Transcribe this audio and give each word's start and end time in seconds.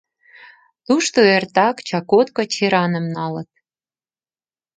Тушто 0.85 1.19
эртак 1.35 1.77
чакотко 1.87 2.41
чераным 2.53 3.05
налыт. 3.15 3.49